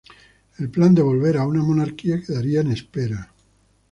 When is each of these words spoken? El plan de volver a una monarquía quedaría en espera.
El 0.57 0.71
plan 0.71 0.95
de 0.95 1.03
volver 1.03 1.37
a 1.37 1.45
una 1.45 1.61
monarquía 1.61 2.19
quedaría 2.23 2.61
en 2.61 2.71
espera. 2.71 3.31